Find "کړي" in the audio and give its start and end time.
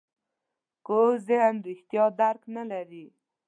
2.71-3.05